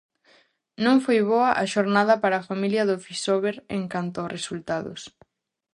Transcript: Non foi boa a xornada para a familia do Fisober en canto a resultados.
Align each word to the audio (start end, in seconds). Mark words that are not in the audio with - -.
Non 0.85 0.97
foi 1.05 1.19
boa 1.31 1.51
a 1.63 1.65
xornada 1.73 2.13
para 2.23 2.35
a 2.37 2.45
familia 2.49 2.87
do 2.89 2.97
Fisober 3.07 3.55
en 3.77 3.83
canto 3.93 4.17
a 4.21 4.31
resultados. 4.37 5.01